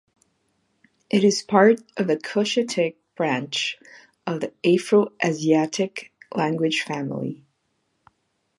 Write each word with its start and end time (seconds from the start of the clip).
It 1.11 1.23
is 1.23 1.43
part 1.43 1.79
of 1.95 2.07
the 2.07 2.17
Cushitic 2.17 2.95
branch 3.13 3.77
of 4.25 4.39
the 4.39 4.51
Afroasiatic 4.63 6.07
language 6.35 6.81
family. 6.81 7.43